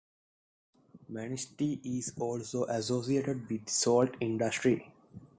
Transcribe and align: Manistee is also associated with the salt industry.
Manistee 1.09 1.79
is 1.83 2.11
also 2.19 2.63
associated 2.65 3.47
with 3.47 3.65
the 3.65 3.71
salt 3.71 4.15
industry. 4.19 4.91